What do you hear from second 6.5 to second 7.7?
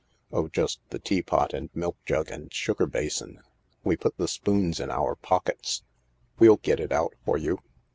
get it out for you.